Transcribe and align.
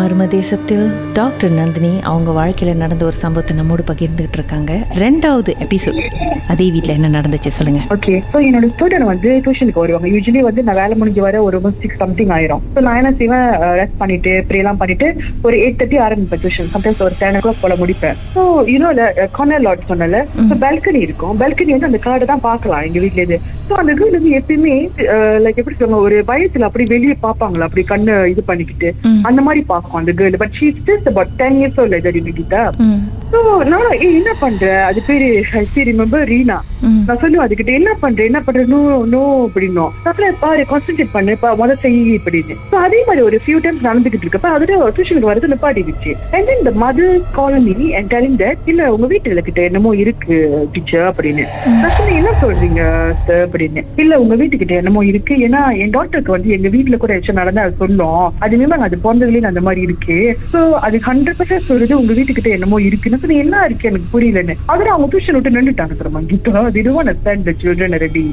மர்ம 0.00 0.24
தேசத்தில் 0.34 0.84
டாக்டர் 1.16 1.52
நந்தினி 1.58 1.90
அவங்க 2.10 2.30
வாழ்க்கையில 2.38 2.72
நடந்த 2.82 3.02
ஒரு 3.08 3.16
சம்பவத்தை 3.22 3.54
நம்மோடு 3.58 3.82
பகிர்ந்துகிட்டு 3.88 4.38
இருக்காங்க. 4.38 4.72
ரெண்டாவது 5.02 5.50
எபிசோட் 5.64 5.98
அதே 6.52 6.66
வீட்ல 6.74 6.94
என்ன 6.98 7.08
நடந்துச்சு 7.16 7.50
சொல்லுங்க. 7.56 7.80
ஓகே 7.96 8.14
ஸோ 8.32 8.38
என்னோட 8.48 8.68
ஸ்டூடெண்ட் 8.72 9.06
வந்து 9.10 9.30
டியூஷனுக்கு 9.44 9.82
வருவாங்க. 9.82 10.08
யூஸ்வலி 10.14 10.42
வந்து 10.48 10.64
நான் 10.68 10.78
வேலை 10.82 10.96
முடிஞ்சு 11.00 11.22
வர 11.26 11.42
ஒரு 11.48 11.60
சிக்ஸ் 11.82 12.00
சம்திங் 12.04 12.32
ஆயிரும். 12.36 12.62
ஸோ 12.74 12.80
நான் 12.86 12.98
என்ன 13.00 13.12
செய்வேன்? 13.20 13.46
ரெஸ்ட் 13.80 14.00
பண்ணிட்டு 14.02 14.32
ப்ரே 14.50 14.60
எல்லாம் 14.62 14.80
பண்ணிட்டு 14.82 15.08
ஒரு 15.46 15.56
எயிட் 15.64 15.78
தேர்ட்டி 15.80 16.00
ஆரம்பிப்பேன் 16.06 16.42
டியூஷன் 16.44 16.72
சம்டைம்ஸ் 16.74 17.04
ஒரு 17.08 17.16
டென் 17.22 17.38
ஓ 17.40 17.42
கிளாக் 17.46 17.62
போல 17.64 17.76
முடிப்பேன். 17.82 18.18
ஸோ 18.36 18.42
இன்னும் 18.74 19.00
கார்னர் 19.38 19.64
லாட் 19.68 19.88
சொன்னல 19.92 20.22
ஸோ 20.50 20.56
பால்கனி 20.64 21.02
இருக்கும். 21.08 21.34
பால்கனி 21.42 21.74
வந்து 21.76 21.90
அந்த 21.90 22.00
கார்டை 22.08 22.28
தான் 22.32 22.46
பார்க்கலாம். 22.48 22.84
எங்க 22.90 23.00
வீட்ல 23.06 23.22
இருந்து 23.24 23.40
ஸோ 23.70 23.76
அந்த 23.80 23.92
கேர்ள் 23.98 24.16
வந்து 24.18 24.30
எப்பயுமே 24.38 24.74
லைக் 25.44 25.58
எப்படி 25.60 25.76
சொல்லுவாங்க 25.76 26.06
ஒரு 26.06 26.16
பயத்துல 26.30 26.68
அப்படி 26.68 26.84
வெளியே 26.92 27.14
பார்ப்பாங்களா? 27.24 27.66
அப்படி 27.68 27.82
கண்ணு 27.90 28.14
இது 28.32 28.42
பண்ணிக்கிட்டு. 28.48 28.88
அந்த 29.28 29.40
மாதிரி 29.46 29.60
பார்க்கும் 29.72 30.00
அந்த 30.00 30.12
girl 30.18 30.40
but 30.42 30.56
she 30.58 30.68
just 30.88 31.08
about 31.10 31.34
ten 31.42 31.58
years 31.60 31.78
old 31.82 32.18
இது 32.20 32.32
கீதா 32.38 32.62
ம், 32.86 33.00
ஸோ 33.32 33.38
நான் 33.72 33.86
ஏய் 34.04 34.16
என்ன 34.20 34.32
பண்ற? 34.42 34.64
அது 34.88 35.00
பேரு 35.08 35.28
ஐ 35.60 35.84
ரிமெம்பர் 35.90 36.24
ரீனா 36.32 36.58
நான் 37.06 37.20
சொல்லுவேன் 37.22 37.44
அதுகிட்ட 37.44 37.72
என்ன 37.78 37.90
பண்ற? 38.02 38.20
என்ன 38.28 38.40
பண்ற? 38.44 38.60
நோ 38.72 38.80
நோ 39.12 39.22
அப்படின்னும். 39.46 39.92
அப்புறம் 40.08 40.38
பாரு 40.44 40.62
கான்சென்ட்ரேட் 40.72 41.14
பண்ணு 41.16 41.32
முத 41.60 41.74
செய் 41.84 41.98
இப்படின்னு 42.18 42.54
ஸோ 42.72 42.76
அதே 42.86 43.00
மாதிரி 43.08 43.22
ஒரு 43.28 43.38
ஃபியூ 43.44 43.58
டைம்ஸ் 43.64 43.86
நடந்துகிட்டு 43.88 44.26
இருக்கப்ப 44.26 44.52
அதோட 44.56 44.92
டியூஷனுக்கு 44.96 45.30
வரது 45.30 45.52
நிப்பாட்டிடுச்சு. 45.52 46.12
அண்ட் 46.34 46.46
தென் 46.50 46.60
இந்த 46.62 46.72
mother 46.84 47.14
calling 47.38 47.88
and 47.98 48.10
telling 48.14 48.38
that 48.42 48.68
இல்ல 48.72 48.90
உங்க 48.96 49.06
வீட்டுல 49.14 49.44
கிட்ட 49.48 49.62
என்னமோ 49.70 49.92
இருக்கு 50.02 50.36
டீச்சர் 50.74 51.08
அப்படின்னு. 51.10 51.46
நான் 51.82 51.96
சொன்னேன் 51.98 52.20
என்ன 52.20 52.34
சொல்றீங்க 52.44 52.82
sir 53.24 53.40
அப்படின்னு. 53.60 53.82
இல்ல 54.02 54.20
உங்க 54.22 54.34
வீட்டுக்கிட்ட 54.40 54.74
என்னமோ 54.80 55.00
இருக்கு. 55.10 55.34
ஏன்னா 55.46 55.60
என் 55.82 55.94
டாக்டருக்கு 55.96 56.34
வந்து 56.36 56.54
எங்க 56.56 56.68
வீட்டுல 56.74 56.96
கூட 57.02 57.10
ஏதாச்சும் 57.14 57.40
நடந்தா 57.40 57.64
அது 57.66 57.74
சொன்னோம் 57.82 58.26
அது 58.44 58.56
மேம் 58.60 58.86
அது 58.86 58.96
பிறந்ததுலேயே 59.04 59.48
அந்த 59.50 59.62
மாதிரி 59.66 59.80
இருக்கு. 59.88 60.16
சோ 60.52 60.60
அது 60.86 60.96
ஹண்ட்ரட் 61.08 61.38
பர்சன்ட் 61.40 61.68
சொல்றது 61.70 61.98
உங்க 62.00 62.12
வீட்டுக்கிட்ட 62.18 62.50
என்னமோ 62.56 62.80
இருக்குன்னு. 62.88 63.20
சொன்னேன் 63.22 63.42
என்ன 63.44 63.64
இருக்கு 63.68 63.88
எனக்கு 63.90 64.10
புரியலன்னு. 64.14 64.56
அதோட 64.72 64.88
அவங்க 64.94 65.08
டியூஷன் 65.12 65.36
விட்டு 65.38 65.54
நின்றுட்டாங்க 65.56 65.96
தெரியுமா? 66.00 66.22
கீதா 66.30 66.62
திடுவான 66.76 67.14
ஸ்டாண்ட் 67.18 67.46
த 67.48 67.54
சில்ட்ரன் 67.62 67.98
ரெடி. 68.04 68.24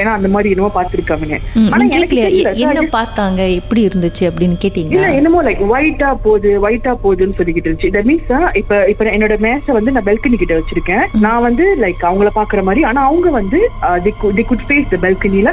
ஏன்னா 0.00 0.12
அந்த 0.18 0.30
மாதிரி 0.34 0.52
என்னமோ 0.54 0.70
பாத்துருக்காங்க 0.78 1.40
ஆனா 1.74 1.82
எனக்கு 1.98 2.20
என்ன 2.66 2.86
பார்த்தாங்க? 2.98 3.40
எப்படி 3.60 3.82
இருந்துச்சு 3.88 4.24
அப்படின்னு 4.30 4.56
இல்ல 4.56 4.64
கேட்டீங்களா 4.66 5.10
என்னமோ 5.18 5.42
லைக் 5.48 5.62
ஒயிட்டா 5.74 6.10
போகுது 6.26 6.50
ஒயிட்டா 6.66 6.92
போகுதுன்னு 7.04 7.38
சொல்லிக்கிட்டு 7.38 7.68
இருந்துச்சு. 7.68 7.92
தட் 7.96 8.08
மீன்ஸ் 8.10 8.32
இப்ப 8.60 8.80
இப்ப 8.92 9.10
என்னோட 9.16 9.34
மேச 9.46 9.72
வந்து 9.78 9.94
நான் 9.94 10.08
பெல்கனி 10.08 10.36
கிட்ட 10.42 10.54
வச்சிருக்கேன். 10.58 11.04
நான் 11.24 11.44
வந்து 11.46 11.64
லைக் 11.84 12.02
அவங்கள 12.10 12.30
பாக்குற 12.38 12.62
மாதிரி. 12.68 12.82
ஆனா 12.90 13.00
அவங்க 13.10 13.28
வந்து 13.40 13.60
தி 14.06 14.12
குட் 14.50 14.64
ஃபேஸ் 14.76 14.92
த 14.94 14.98
பெல்கனில. 15.04 15.50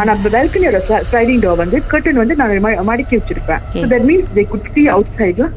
ஆனா 0.00 0.10
அந்த 0.16 0.28
பெல்கனியோட 0.36 0.78
ஸ்லைடிங் 1.08 1.42
டோர் 1.44 1.60
வந்து 1.64 1.78
கர்டன் 1.92 2.20
வந்து 2.22 2.34
நான் 2.40 2.88
மடக்கி 2.90 3.14
வச்சிருப்பேன். 3.18 3.62
Okay. 3.68 3.84
That 3.92 4.06
means 4.10 4.30
they 4.38 4.44
could 4.52 4.70
see 4.74 4.82
out 4.94 5.12
சைட்ல 5.18 5.48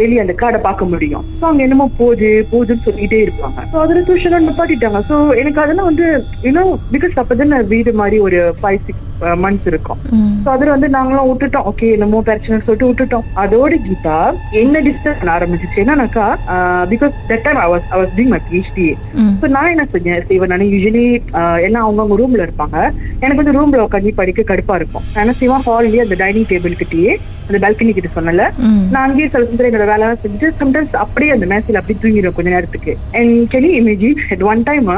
வெளியே 0.00 0.20
அந்த 0.24 0.34
கார்டை 0.40 0.60
பார்க்க 0.68 0.92
முடியும். 0.92 1.24
ஸோ 1.38 1.44
அவங்க 1.48 1.62
என்னமோ 1.66 1.86
போகுது 2.00 2.30
போகுதுன்னு 2.52 2.86
சொல்லிட்டே 2.86 3.20
இருப்பாங்க. 3.26 3.66
ஸோ 3.72 3.78
அதில் 3.84 4.06
டியூஷன் 4.08 4.48
நிப்பாட்டிட்டாங்க. 4.48 5.00
ஸோ 5.10 5.16
எனக்கு 5.42 5.62
அதெல்லாம் 5.64 5.90
வந்து 5.90 6.06
இன்னும் 6.50 6.72
பிகாஸ் 6.96 7.20
அப்பதான் 7.22 7.54
நான் 7.54 7.70
வீடு 7.74 7.92
மாதிரி 8.02 8.18
ஒரு 8.26 8.40
ஃபைவ் 8.60 8.84
சிக்ஸ் 8.88 9.06
மந்த்ஸ் 9.44 9.66
இருக்கும். 9.70 9.98
ஸோ 10.44 10.48
அதுல 10.52 10.70
வந்து 10.74 10.88
நாங்களும் 10.96 11.26
விட்டுட்டோம். 11.30 11.66
ஓகே 11.70 11.88
என்னமோ 11.96 12.20
பிரச்சனை 12.28 12.60
சொல்லிட்டு 12.66 12.88
விட்டுட்டோம். 12.90 13.26
அதோட 13.42 13.74
கீதா 13.86 14.18
என்ன 14.62 14.80
டிஸ்டர்ப் 14.86 15.20
பண்ண 15.20 15.34
ஆரம்பிச்சிச்சு 15.38 15.82
என்னன்னாக்கா 15.82 16.26
because 16.92 17.14
that 17.30 17.44
time 17.46 17.60
I 17.64 17.66
was 17.72 17.88
I 17.94 17.98
was 18.02 18.14
doing 18.16 18.32
my. 18.34 18.40
PhD. 18.48 18.86
So 19.42 19.48
நான் 19.56 19.72
என்ன 19.74 19.86
செஞ்சேன் 19.94 20.26
செய்வேன் 20.30 20.52
நான் 20.54 20.66
யூஸ்வலி 20.72 21.06
எல்லாம் 21.68 21.88
அவங்கவுங்க 22.10 22.20
ரூம்ல 22.20 22.46
இருப்பாங்க. 22.46 22.76
எனக்கு 23.24 23.40
வந்து 23.42 23.56
ரூம்ல 23.58 23.80
உட்காந்து 23.86 24.12
படிக்க 24.20 24.42
கடுப்பா 24.50 24.74
இருக்கும். 24.80 25.04
என்ன 25.22 25.32
செய்வேன் 25.40 25.64
ஹால்லேயே 25.66 26.02
அந்த 26.04 26.16
டைனிங் 26.22 26.48
டேபிள் 26.52 26.80
கிட்டயே 26.82 27.12
அந்த 27.48 27.58
பால்கனி 27.62 27.92
கிட்ட 27.96 28.10
சொன்னல. 28.16 28.42
நான் 28.92 29.04
அங்கேயே 29.06 29.28
சில 29.32 29.68
என்னோட 29.70 29.86
வேலை 29.92 30.08
செஞ்சுட்டு 30.24 30.58
சம்டைம்ஸ் 30.62 30.94
அப்படியே 31.04 31.32
அந்த 31.36 31.46
மேட்ச்ல 31.52 31.80
அப்படியே 31.80 32.00
தூங்கிடும் 32.04 32.36
கொஞ்ச 32.36 32.50
நேரத்துக்கு. 32.56 32.94
And 33.18 33.34
can you 33.54 33.70
imagine 33.80 34.46
one 34.52 34.62
time 34.68 34.90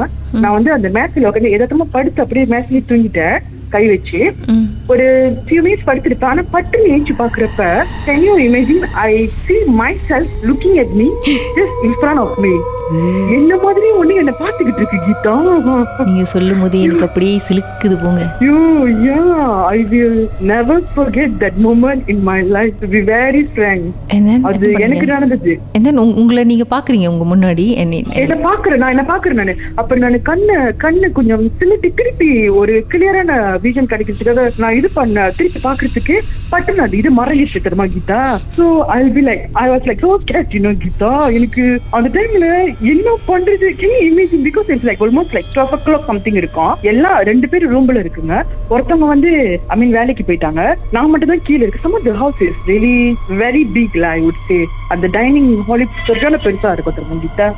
நான் 0.42 0.56
வந்து 0.58 0.70
அந்த 0.76 0.88
மேட்ச்ல 0.96 1.28
உட்காந்து 1.30 1.54
எதாத்தமா 1.56 1.86
படுத்து 1.96 2.22
அப்படியே 2.24 2.46
மேட்ச்லயே 2.52 2.84
தூங்கிட்டேன். 2.90 3.38
கை 3.72 3.86
வச்சு 3.88 4.32
ம். 4.46 4.64
ஒரு 4.86 5.36
ஃபியூ 5.46 5.52
மினிட்ஸ் 5.52 5.86
படுத்திருப்பேன். 5.86 6.24
ஆனா 6.24 6.42
பட்டுன்னு 6.52 6.88
ஏஞ்சி 6.88 7.12
பாக்குறப்ப 7.18 7.82
can 8.06 8.22
you 8.22 8.38
imagine 8.38 8.86
I 8.92 9.30
see 9.48 9.62
myself 9.80 10.26
looking 10.42 10.78
at 10.78 10.90
me 10.98 11.08
just 11.56 11.84
in 11.84 11.92
front 12.02 12.18
of 12.18 12.34
me. 12.38 12.56
என்ன 13.32 13.56
மாதிரி 13.56 13.86
ஒண்ணு 14.02 14.14
என்ன 14.16 14.32
பாத்துக்கிட்டு 14.38 14.76
இருக்கு 14.76 14.96
கீதா. 14.96 16.04
நீங்க 16.04 16.24
சொல்லும் 16.24 16.60
போது 16.60 16.80
எனக்கு 16.80 17.04
அப்படியே 17.04 17.40
சிலுக்குது 17.48 17.98
போங்க. 18.02 18.22
You 18.40 18.86
ya 18.86 19.64
I 19.64 19.82
will 19.82 20.28
never 20.40 20.82
forget 20.96 21.30
that 21.38 21.52
moment 21.64 22.08
in 22.08 22.22
my 22.22 22.42
life 22.42 22.72
to 22.80 22.86
be 22.86 23.00
very 23.00 23.46
frank. 23.54 23.80
And 24.08 24.28
then 24.28 24.40
அது 24.42 24.66
என்ன 24.72 24.84
எனக்கு? 24.84 25.06
நடந்தது. 25.06 25.60
உங்க- 25.72 26.00
உங்களை 26.02 26.44
நீங்க 26.44 26.64
பாக்குறீங்க 26.70 27.08
உங்க 27.08 27.36
முன்னாடி? 27.36 27.74
என்ன- 27.74 28.02
என்ன 28.10 28.34
பாக்குறேன் 28.34 28.76
நான் 28.76 28.98
என்ன 28.98 29.04
பாக்குறேன் 29.08 29.32
நானு. 29.32 29.56
அப்ப 29.74 29.96
நான் 29.96 30.20
கண்ணு 30.26 30.72
கண்ணு 30.80 31.12
கொஞ்சம் 31.12 31.50
சிலிட்டு 31.60 31.94
திருப்பி 31.94 32.48
ஒரு 32.48 32.84
கிளியரான 32.90 33.58
விஷன் 33.64 33.90
கிடைக்கிறதுக்காக 33.92 34.44
நான் 34.62 34.78
இது 34.80 34.90
பண்ண 34.98 35.26
திருப்பி 35.38 35.60
பாக்குறதுக்கு 35.68 36.16
பட்டு 36.52 36.72
நான் 36.78 36.96
இது 37.00 37.10
மறைஞ்சிச்சு 37.18 37.64
தெரியுமா 37.66 37.86
Geetha. 37.94 38.20
So 38.56 38.64
I 38.96 38.98
be 39.16 39.22
like 39.28 39.42
I 39.62 39.66
was 39.72 39.86
like 39.88 40.02
so 40.06 40.10
scared 40.24 40.54
you 40.56 40.60
know 40.66 40.72
Geetha 40.84 41.12
எனக்கு 41.38 41.64
அந்த 41.98 42.08
டைம்ல 42.16 42.48
என்ன 42.92 43.16
பண்றது? 43.30 43.68
Can 43.82 44.02
imagine 44.08 44.44
because 44.48 44.70
it's 44.72 44.86
like 44.88 45.02
almost 45.06 45.34
like 45.36 45.50
twelve 45.54 45.74
o'clock 45.86 46.08
something 46.10 46.38
இருக்கும். 46.42 46.74
எல்லாம் 46.92 47.18
ரெண்டு 47.30 47.48
பேரும் 47.52 47.72
ரூம்ல 47.74 48.02
இருக்குங்க. 48.04 48.36
ஒருத்தவங்க 48.72 49.08
வந்து 49.14 49.32
ஐ 49.72 49.78
மீன் 49.82 49.96
வேலைக்கு 49.98 50.26
போயிட்டாங்க. 50.28 50.62
நான் 50.96 51.10
மட்டும் 51.12 51.32
தான் 51.34 51.44
கீழே 51.48 51.62
இருக்கு. 51.64 51.84
Some 51.86 51.96
of 51.98 52.06
the 52.08 52.14
house 52.22 52.42
is 52.48 52.60
really 52.72 52.96
very 53.42 53.64
big 53.76 53.98
I 54.14 54.16
would 54.26 54.42
say 54.50 54.58
அந்த 54.94 55.06
டைனிங் 55.18 55.50
ஹால் 55.70 55.86
சரியான 56.10 56.40
பெருசா 56.44 56.72
இருக்கும் 56.76 56.96
தெரியுமா 56.98 57.18
கீதா? 57.24 57.48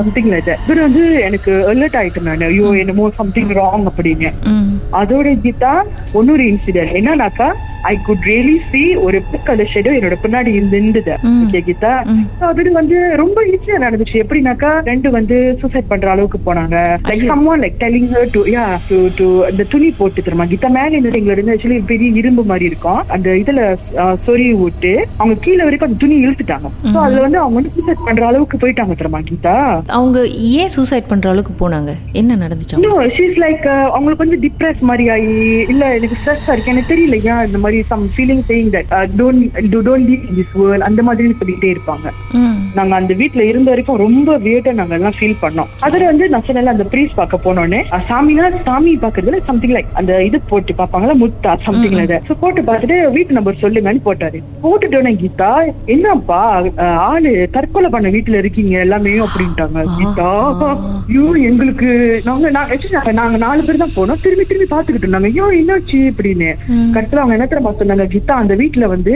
சம்திங் 0.00 0.30
லைக் 0.34 0.50
இவர் 0.66 0.84
வந்து 0.86 1.04
எனக்கு 1.28 1.52
அலர்ட் 1.72 1.98
ஆயிட்டேன் 2.00 2.28
நான். 2.28 2.46
ஐயோ 2.50 2.68
என்னமோ 2.82 3.04
சம்திங் 3.20 3.52
ராங் 3.60 3.86
அப்படின்னு. 3.90 4.30
அதோட 5.00 5.26
தான் 5.58 5.86
இன்னொரு 6.14 6.44
இன்சிடென்ட் 6.44 6.96
என்னன்னாக்கா 6.98 7.48
ஐ 7.84 7.94
குட் 8.06 8.26
ரியலி 8.28 8.56
சி 8.70 8.82
ஒரு 9.06 9.18
கலர் 9.46 9.70
ஷேடோ 9.72 9.92
என்னோட 9.98 10.16
பின்னாடி 10.22 10.50
இருந்தது 10.58 11.14
ம். 11.28 11.40
ஓகே 11.44 11.60
கீதா? 11.66 11.92
அது 12.48 12.70
வந்து 12.78 12.96
ரொம்ப 13.22 13.38
ஈஸியா 13.50 13.76
நடந்துச்சு. 13.84 14.16
எப்படின்னாக்கா 14.24 14.70
ரெண்டு 14.88 15.08
வந்து 15.10 15.36
சூசைட் 15.60 15.90
பண்ற 15.92 16.06
அளவுக்கு 16.10 16.38
போனாங்க. 16.46 16.76
லைக் 17.02 17.12
ஐயோ. 17.14 17.30
Someone 17.32 17.62
like 17.64 17.78
telling 17.84 18.08
her 18.14 18.30
to 18.34 18.42
ya 18.54 18.64
to 18.88 18.98
to 19.18 19.26
அந்த 19.48 19.66
துணி 19.72 19.88
போட்டு 19.98 20.24
தருமா? 20.26 20.46
கீதா 20.52 20.70
மேல 20.76 20.96
இந்த 20.98 21.12
எங்களை 21.12 21.34
இருந்து 21.36 21.54
ஆக்சுவலி 21.54 21.78
பெரிய 21.92 22.20
இரும்பு 22.20 22.44
மாதிரி 22.44 22.68
இருக்கும். 22.70 23.00
அந்த 23.14 23.28
இதுல 23.42 23.60
சொறி 24.26 24.48
விட்டு 24.62 24.92
அவங்க 25.18 25.36
கீழே 25.44 25.62
வரைக்கும் 25.64 25.88
அந்த 25.88 26.00
துணி 26.04 26.16
இழுத்துட்டாங்க. 26.24 26.68
சோ 26.88 26.98
அதுல 27.06 27.22
வந்து 27.26 27.40
அவங்க 27.42 27.56
வந்து 27.60 27.74
சூசைட் 27.76 28.04
பண்ற 28.08 28.22
அளவுக்கு 28.30 28.62
போயிட்டாங்க 28.64 28.94
தெரியுமா 28.94 29.22
கீதா? 29.30 29.56
அவங்க 29.98 30.18
ஏன் 30.54 30.72
சூசைட் 30.76 31.10
பண்ற 31.12 31.26
அளவுக்கு 31.32 31.54
போனாங்க? 31.62 31.90
என்ன 32.14 32.32
நடந்துச்சு 32.36 32.82
ஷீஸ் 33.16 33.38
லைக் 33.42 33.64
அவங்களுக்கு 33.94 34.24
வந்து 34.24 34.38
டிப்ரெஸ் 34.44 34.80
மாதிரி 34.88 35.04
ஆகி 35.14 35.32
இல்ல 35.72 35.84
எனக்கு 35.96 36.18
ஸ்ட்ரெஸ் 36.20 36.48
இருக்கு 36.48 36.72
எனக்கு 36.72 36.92
தெரியல 36.92 37.16
ஏன் 37.28 37.44
இந்த 37.48 37.58
மாதிரி 37.58 37.73
some 37.82 38.04
feeling 38.08 38.42
saying 38.48 38.70
that 38.70 38.90
don't 39.16 39.42
don't 39.84 40.06
leave 40.06 40.24
this 40.36 40.54
world 40.54 40.82
அந்த 40.82 41.02
மாதிரி 41.02 41.34
சொல்லிட்டே 41.34 41.70
இருப்பாங்க. 41.74 42.06
நாங்க 42.74 42.94
அந்த 42.94 43.14
வீட்ல 43.14 43.44
இருந்த 43.44 43.70
வரைக்கும் 43.70 43.96
ரொம்ப 43.96 44.38
வியர்டா 44.38 44.74
நாங்க 44.74 44.94
எல்லாம் 44.94 45.16
ஃபீல் 45.18 45.36
பண்ணோம். 45.40 45.68
அதுல 45.80 46.04
வந்து 46.04 46.28
நான் 46.28 46.42
அந்த 46.66 46.84
ப்ரீஸ் 46.84 47.14
பார்க்க 47.14 47.44
போனோன்னே 47.44 47.80
அஹ், 47.90 48.04
சாமினா 48.08 48.50
சாமி 48.62 48.96
பாக்குறதுல 48.96 49.44
சம்திங் 49.44 49.70
லைக் 49.70 49.92
அந்த 49.92 50.24
இது 50.24 50.40
போட்டு 50.48 50.72
பாப்பாங்களா 50.72 51.14
முத்தா 51.18 51.58
சம்திங் 51.64 51.92
லைக் 51.92 52.14
சோ 52.28 52.34
போட்டு 52.40 52.62
பார்த்துட்டு 52.62 53.10
வீட்டு 53.10 53.32
நம்பர் 53.32 53.60
சொல்லுங்கன்னு 53.60 54.04
போட்டாரு. 54.04 54.38
போட்டுட்டோன்னே 54.62 55.12
கீதா 55.16 55.50
என்னப்பா 55.86 56.40
ஆளு 57.04 57.48
தற்கொலை 57.52 57.88
பண்ண 57.88 58.08
வீட்டுல 58.08 58.38
இருக்கீங்க 58.38 58.78
எல்லாமே? 58.78 59.12
அப்படின்ட்டாங்க. 59.18 59.80
கீதா 59.98 60.30
ஐயோ 61.08 61.24
எங்களுக்கு 61.44 61.88
நாங்க 62.24 62.50
நாங்க- 62.50 62.72
நாங்க 63.12 63.36
நாலு 63.36 63.64
பேர் 63.64 63.76
தான் 63.76 63.96
போனோம். 63.96 64.20
திரும்பி 64.22 64.44
திரும்பி 64.44 64.74
பாத்துக்கிட்டு 64.74 65.06
இருந்தாங்க. 65.06 65.30
ஐயோ 65.32 65.46
என்னாச்சு? 65.54 66.00
அப்படின்னு. 66.10 66.50
அவங்க 67.14 67.34
என்ன 67.34 67.46
தெரியுமா 67.64 67.80
சொன்னாங்க 67.80 68.06
கீதா 68.12 68.34
அந்த 68.42 68.54
வீட்டுல 68.60 68.84
வந்து 68.94 69.12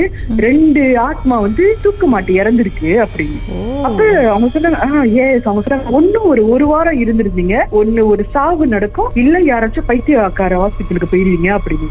ரெண்டு 0.47 0.83
ஆத்மா 1.09 1.37
வந்து 1.47 1.65
தூக்க 1.85 2.07
மாட்டி 2.13 2.33
இறந்துருக்கு 2.41 2.91
அப்படின்னு. 3.05 3.39
அப்ப 3.87 4.01
அவங்க 4.33 4.49
சொன்னாங்க 4.55 4.79
ஆ 4.87 5.03
ஏஸ் 5.25 5.47
அவங்க 5.49 5.63
சொன்னாங்க 5.65 5.95
ஒண்ணு 5.99 6.19
ஒரு 6.31 6.43
ஒரு 6.55 6.65
வாரம் 6.73 7.01
இருந்திருந்தீங்க. 7.05 7.57
ஒண்ணு 7.81 8.03
ஒரு 8.13 8.23
சாவு 8.35 8.67
நடக்கும். 8.75 9.11
இல்ல 9.23 9.39
யாராச்சும் 9.51 9.89
பைத்தியக்கார 9.91 10.57
ஹாஸ்பிட்டலுக்கு 10.63 11.13
போயிருவீங்க 11.13 11.51
அப்படின்னு. 11.59 11.89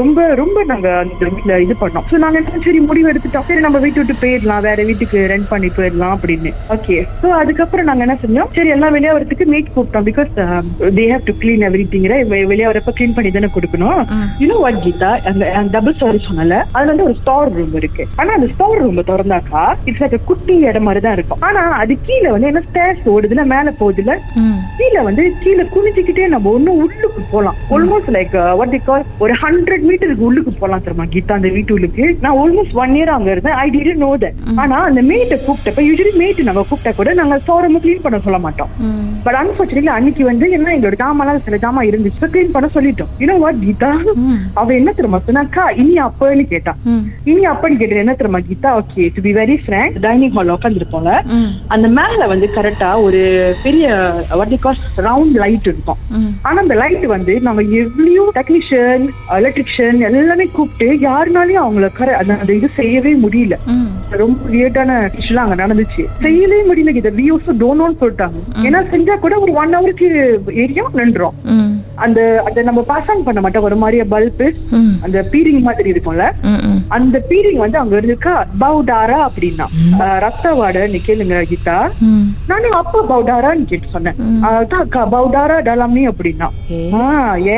ரொம்ப 0.00 0.20
ரொம்ப 0.42 0.58
நாங்க 0.72 0.88
அந்த 1.02 1.22
வீட்டுல 1.30 1.58
இது 1.64 1.74
பண்ணோம். 1.82 2.06
சோ 2.10 2.18
நாங்க 2.24 2.38
என்ன 2.40 2.62
சரி 2.66 2.80
முடிவு 2.90 3.10
எடுத்துட்டோம். 3.12 3.46
சரி 3.48 3.64
நம்ம 3.66 3.78
வீட்டு 3.84 4.00
விட்டு 4.00 4.16
போயிடலாம். 4.22 4.64
வேற 4.68 4.78
வீட்டுக்கு 4.90 5.18
ரெண்ட் 5.32 5.50
பண்ணி 5.52 5.70
போயிடலாம் 5.78 6.14
அப்படின்னு. 6.16 6.52
ஓகே 6.76 6.96
சோ 7.22 7.28
அதுக்கப்புறம் 7.40 7.88
நாங்க 7.90 8.04
என்ன 8.06 8.16
செஞ்சோம்? 8.24 8.50
சரி 8.58 8.72
எல்லாம் 8.76 8.94
வெளியே 8.96 9.14
வரதுக்கு 9.16 9.46
மேட் 9.54 9.72
கூப்பிட்டோம் 9.74 10.06
because 10.10 10.32
they 10.98 11.06
have 11.12 11.26
to 11.30 11.34
clean 11.42 11.66
every 11.70 11.86
thing 11.94 12.08
வெளியே 12.52 12.68
வரப்ப 12.70 12.94
கிளீன் 12.98 13.16
பண்ணி 13.16 13.30
தானே 13.36 13.50
கொடுக்கணும். 13.56 14.00
இன்னும் 14.42 14.64
வாட் 14.66 14.80
கீதா 14.84 15.10
அந்த 15.28 15.44
டபுள் 15.74 15.94
ஸ்டோரி 15.96 16.20
சொன்னல 16.28 16.54
அதுல 16.76 16.90
வந்து 16.92 17.04
ஒரு 17.08 17.14
ஸ்டோர் 17.20 17.50
ரூம் 17.56 17.74
இருக்கு. 17.80 18.04
ஆனா 18.20 18.30
அந்த 18.36 18.46
ஸ்டோர் 18.54 18.78
ரூம் 18.82 18.98
திறந்தாக்கா 19.10 19.62
இட்ஸ் 19.88 20.00
லைக் 20.02 20.24
குட்டி 20.30 20.54
இடம் 20.68 20.86
மாதிரி 20.88 21.00
தான் 21.04 21.16
இருக்கும். 21.16 21.42
ஆனா 21.48 21.62
அது 21.82 21.94
கீழே 22.06 22.28
வந்து 22.34 22.48
என்ன 22.50 22.62
ஸ்டேர்ஸ் 22.68 23.04
ஓடுதுல 23.14 23.42
மேல 23.52 23.72
போகுதுல 23.80 24.14
கீழே 24.78 25.02
வந்து 25.08 25.24
கீழே 25.42 25.64
குனிஞ்சுக்கிட்டே 25.74 26.26
நம்ம 26.34 26.50
ஒன்னும் 26.56 26.78
உள்ளுக்கு 26.84 27.22
போலாம். 27.34 27.58
Almost 27.76 28.10
like 28.16 28.34
what 28.60 28.74
the 28.76 28.80
call 28.88 29.04
ஒரு 29.24 29.36
ஹண்ட்ரட் 29.42 29.84
மீட்டருக்கு 29.90 30.26
உள்ளுக்கு 30.30 30.54
போலாம் 30.62 30.84
தெரியுமா 30.86 31.06
கீதா 31.14 31.36
அந்த 31.38 31.50
வீட்டுக்கு 31.56 32.06
நான் 32.24 32.38
ஆல்மோஸ்ட் 32.42 32.76
ஒன் 32.82 32.96
இயர் 32.98 33.14
அங்க 33.16 33.30
இருந்தேன். 33.34 33.56
ஐ 33.64 33.66
டிட் 33.76 34.02
நோ 34.04 34.10
தட் 34.24 34.40
ஆனா 34.64 34.78
அந்த 34.88 35.02
மேட்டை 35.10 35.38
கூப்பிட்டப்ப 35.46 35.86
யூஸ்வலி 35.88 36.14
மேட்டு 36.24 36.48
நாங்க 36.48 36.64
கூப்பிட்டா 36.70 36.94
கூட 37.00 37.14
நாங்க 37.20 37.38
சோரம 37.48 37.82
கிளீன் 37.86 38.04
பண்ண 38.06 38.20
சொல்ல 38.26 38.40
மாட்டோம். 38.46 38.72
பட் 39.28 39.38
அன்பார்ச்சுனேட்லி 39.42 39.94
அன்னைக்கு 39.98 40.24
வந்து 40.32 40.48
என்ன 40.58 40.74
எங்களோட 40.76 40.98
ஜாமான் 41.04 41.44
சில 41.46 41.56
ஜாமா 41.64 41.80
இருந்துச்சு. 41.90 42.32
கிளீன் 42.34 42.54
பண்ண 42.56 42.68
சொல்லிட்டோம். 42.76 43.10
You know 43.22 43.38
what 43.44 43.62
Geetha? 43.64 43.92
அவ 44.60 44.74
என்ன 44.74 44.90
தெரியுமா 44.92 45.20
சொன்னாக்கா 45.26 45.64
இனி 45.80 45.94
அப்பன்னு 46.04 46.44
கேட்டா. 46.52 46.72
இனி 47.30 47.42
அப்பன்னு 47.50 47.78
கேட்டது 47.80 48.02
என்ன 48.04 48.14
தெரியுமா 48.20 48.40
Geetha? 48.48 48.70
Okay 48.80 49.04
to 49.16 49.22
be 49.26 49.32
very 49.38 49.56
frank 49.64 49.96
dining 50.04 50.34
hall 50.36 50.52
உட்காந்துருப்போம்ல 50.54 51.12
ம். 51.38 51.50
அந்த 51.74 51.86
மேல 51.98 52.26
வந்து 52.32 52.48
கரெக்டா 52.56 52.90
ஒரு 53.06 53.20
பெரிய 53.64 53.86
வாட் 54.40 54.54
காஸ் 54.66 54.84
ரவுண்ட் 55.08 55.36
லைட் 55.44 55.68
இருக்கும். 55.72 56.00
ஆனா 56.46 56.58
அந்த 56.64 56.76
லைட் 56.82 57.06
வந்து 57.14 57.34
நாங்க 57.46 57.62
எவ்வளோ 57.80 58.24
டெக்னீஷியன் 58.38 59.04
எலக்ட்ரிஷியன் 59.38 60.00
எல்லாமே 60.10 60.46
கூப்பிட்டு 60.56 60.88
யாருனாலையும் 61.08 61.64
அவங்கள 61.64 61.88
கர 61.98 62.10
அந்த 62.22 62.50
இது 62.58 62.70
செய்யவே 62.80 63.14
முடியல. 63.24 63.54
ரொம்ப 64.20 64.40
வியர்டான 64.54 64.90
விஷயம் 65.16 65.42
அங்க 65.44 65.56
நடந்துச்சு. 65.62 66.02
செய்யவே 66.26 66.60
முடியல 66.68 66.94
இதை 67.00 67.12
வியூஸ் 67.20 67.48
டோனோன்னு 67.62 68.00
சொல்லிட்டாங்க. 68.02 68.38
ஏன்னா 68.66 68.80
செஞ்சா 68.92 69.14
கூட 69.24 69.34
ஒரு 69.44 69.52
ஒன் 69.62 69.74
ஹவருக்கு 69.76 70.08
ஏரியா 70.64 70.84
நின்றோம் 71.00 71.36
அந்த 72.04 72.20
அந்த 72.46 72.60
நம்ம 72.68 72.80
பாஸ் 72.90 73.10
ஆன் 73.12 73.24
பண்ண 73.26 73.40
மாட்டோம். 73.44 73.66
ஒரு 73.68 73.76
மாதிரியா 73.82 74.04
பல்பு 74.14 74.46
அந்த 75.06 75.18
பீரிங் 75.32 75.66
மாதிரி 75.68 75.88
இருக்கும்ல. 75.94 76.24
அந்த 76.96 77.16
பீரிங் 77.30 77.60
வந்து 77.64 77.78
அங்க 77.82 77.94
இருந்துக்கா 78.00 78.34
பவுடாரா 78.62 79.18
அப்படின்னா. 79.28 79.66
ரத்த 80.24 80.52
வாடன்னு 80.60 81.00
கேளுங்க 81.08 81.42
கீதா. 81.50 81.76
நானும் 82.50 82.78
அப்பா 82.82 83.00
பவுடாரான்னு 83.12 83.68
கேட்டு 83.70 83.94
சொன்னேன். 83.94 84.18
அக்கா 84.82 85.02
பவுடாரா 85.14 85.58
டலாமே 85.68 86.04
அப்படின்னா. 86.12 86.48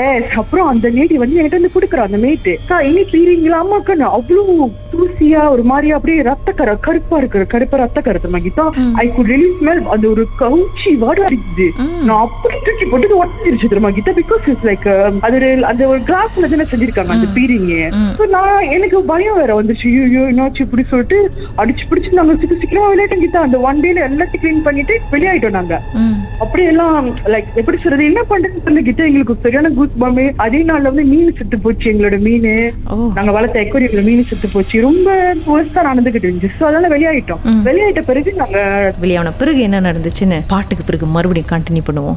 எஸ் 0.01 0.37
அப்புறம் 0.43 0.71
அந்த 0.73 0.87
லேடி 0.97 1.17
வந்து 1.23 1.39
என்கிட்ட 1.39 1.61
வந்து 1.61 1.75
குடுக்குறா 1.77 2.07
அந்த 2.09 2.21
மேட்டு 2.27 2.55
அக்கா 2.61 2.79
இனி 2.91 3.05
பீரிங்களா 3.15 3.61
அம்மாக்கா 3.65 3.97
அவ்வளவு 4.19 4.55
தூசியா 4.93 5.43
ஒரு 5.55 5.63
மாதிரியா 5.71 5.97
அப்படியே 5.99 6.21
ரத்த 6.31 6.53
கரை 6.59 6.75
கருப்பா 6.87 7.17
இருக்கிற 7.23 7.43
கருப்பா 7.55 7.77
ரத்த 7.83 7.99
கருத்து 8.07 8.29
Mahitha. 8.37 8.65
I 9.03 9.07
could 9.17 9.31
release 9.35 9.59
smell 9.61 9.83
அந்த 9.95 10.07
ஒரு 10.15 10.25
கவுச்சி 10.43 10.91
வாட 11.03 11.19
அடிக்குது. 11.29 11.67
நான் 12.07 12.23
அப்படி 12.27 12.57
தூக்கி 12.67 12.87
போட்டு 12.93 13.19
உடஞ்சிருச்சு 13.21 13.71
தெரியுமா 13.73 13.93
கீதா? 13.97 14.15
பிகாஸ் 14.29 14.49
இட்ஸ் 14.49 14.65
லைக் 14.65 15.19
அது 15.21 15.39
ஒரு- 15.39 15.61
அந்த 15.61 15.87
ஒரு 15.87 15.99
கிளாஸ்ல 15.99 16.41
தானே 16.41 16.65
செஞ்சிருக்காங்க 16.71 17.07
அந்த 17.07 17.27
பீரிங் 17.35 17.91
ம். 17.91 18.29
நான் 18.31 18.63
எனக்கு 18.63 19.03
பயம் 19.03 19.37
வேற 19.37 19.63
வந்துச்சு. 19.63 20.07
ஐயோ 20.07 20.21
என்னாச்சு 20.21 20.61
இப்படி 20.61 20.85
சொல்லிட்டு 20.89 21.33
அடிச்சு 21.59 21.87
பிடிச்சு 21.91 22.13
நாங்க 22.13 22.35
சீக்கிரம் 22.35 22.59
சீக்கிரமா 22.61 22.95
விளையாட்டம் 22.95 23.23
கீதா 23.23 23.37
அந்த 23.37 23.59
ஒன் 23.59 23.81
டேல 23.81 24.01
எல்லாத்தையும் 24.11 24.43
கிளீன் 24.43 24.63
பண்ணிட்டு 24.63 25.01
வெளியாயிட்டோம் 25.13 25.51
நாங்க. 25.51 25.81
ம். 25.95 26.13
அப்படி 26.41 26.65
எல்லாம் 26.65 27.17
லைக் 27.17 27.45
எப்படி 27.55 27.79
சொல்றது? 27.79 28.05
என்ன 28.05 28.21
பண்றது 28.31 28.63
சொல்லி 28.65 28.83
கிட்ட 28.83 29.05
எங்களுக்கு 29.05 29.37
சரியான 29.43 29.69
கூஸ் 29.69 29.89
பாம்பு 29.99 30.33
அதே 30.37 30.63
நாள்ல 30.63 30.83
வந்து 30.83 31.05
மீன் 31.05 31.35
செத்து 31.39 31.59
போச்சு 31.59 31.91
எங்களோட 31.91 32.19
மீன். 32.19 32.73
நாங்க 33.15 33.31
வளர்த்த 33.31 33.61
எக்கோரியம்ல 33.61 34.03
மீன் 34.03 34.25
செத்து 34.25 34.49
போச்சு. 34.53 34.81
ரொம்ப 34.81 35.35
ஒர்ஸ்டா 35.47 35.77
நடந்துகிட்டு 35.77 36.29
இருந்துச்சு. 36.29 36.65
அதனால 36.65 36.99
வெளியாயிட்டோம். 36.99 37.39
வெளியாயிட்ட 37.65 38.01
பிறகு 38.01 38.33
நாங்க 38.33 38.95
வெளியான 39.01 39.33
பிறகு 39.33 39.61
என்ன 39.61 39.81
நடந்துச்சுன்னு 39.81 40.41
பாட்டுக்கு 40.47 40.85
பிறகு 40.85 41.07
மறுபடியும் 41.07 41.49
கண்டினியூ 41.53 41.83
பண்ணுவோம். 41.93 42.17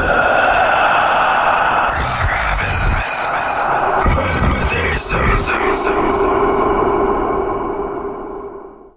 Uh... 0.03 0.50